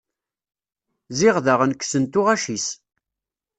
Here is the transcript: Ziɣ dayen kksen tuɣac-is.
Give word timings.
Ziɣ 1.17 1.35
dayen 1.45 1.75
kksen 1.79 2.03
tuɣac-is. 2.11 2.67